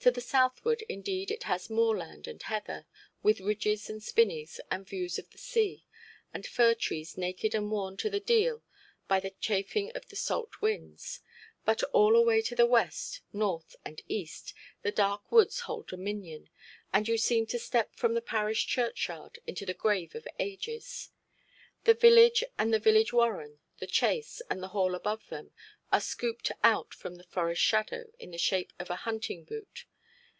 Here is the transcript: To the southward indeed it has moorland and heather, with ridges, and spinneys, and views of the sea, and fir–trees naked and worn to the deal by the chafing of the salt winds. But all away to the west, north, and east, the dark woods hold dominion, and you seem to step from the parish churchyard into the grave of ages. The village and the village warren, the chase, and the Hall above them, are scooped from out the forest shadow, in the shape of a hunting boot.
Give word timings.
To 0.00 0.10
the 0.10 0.20
southward 0.20 0.82
indeed 0.86 1.30
it 1.30 1.44
has 1.44 1.70
moorland 1.70 2.26
and 2.28 2.42
heather, 2.42 2.84
with 3.22 3.40
ridges, 3.40 3.88
and 3.88 4.02
spinneys, 4.02 4.60
and 4.70 4.86
views 4.86 5.18
of 5.18 5.30
the 5.30 5.38
sea, 5.38 5.86
and 6.30 6.46
fir–trees 6.46 7.16
naked 7.16 7.54
and 7.54 7.70
worn 7.70 7.96
to 7.96 8.10
the 8.10 8.20
deal 8.20 8.62
by 9.08 9.18
the 9.18 9.30
chafing 9.40 9.90
of 9.92 10.10
the 10.10 10.14
salt 10.16 10.60
winds. 10.60 11.22
But 11.64 11.82
all 11.84 12.16
away 12.16 12.42
to 12.42 12.54
the 12.54 12.66
west, 12.66 13.22
north, 13.32 13.76
and 13.82 14.02
east, 14.06 14.52
the 14.82 14.92
dark 14.92 15.32
woods 15.32 15.60
hold 15.60 15.86
dominion, 15.88 16.50
and 16.92 17.08
you 17.08 17.16
seem 17.16 17.46
to 17.46 17.58
step 17.58 17.94
from 17.96 18.12
the 18.12 18.20
parish 18.20 18.66
churchyard 18.66 19.38
into 19.46 19.64
the 19.64 19.72
grave 19.72 20.14
of 20.14 20.28
ages. 20.38 21.12
The 21.84 21.94
village 21.94 22.44
and 22.58 22.74
the 22.74 22.78
village 22.78 23.14
warren, 23.14 23.58
the 23.78 23.86
chase, 23.86 24.42
and 24.50 24.62
the 24.62 24.68
Hall 24.68 24.94
above 24.94 25.28
them, 25.30 25.52
are 25.90 25.98
scooped 25.98 26.48
from 26.48 26.56
out 26.62 26.94
the 27.02 27.24
forest 27.30 27.62
shadow, 27.62 28.12
in 28.18 28.32
the 28.32 28.36
shape 28.36 28.74
of 28.78 28.90
a 28.90 28.96
hunting 29.06 29.44
boot. 29.44 29.86